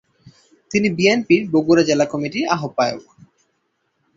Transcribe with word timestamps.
তিনি 0.71 0.87
বিএনপির 0.97 1.43
বগুড়া 1.53 1.83
জেলা 1.89 2.05
কমিটির 2.11 2.45
আহ্বায়ক। 2.55 3.03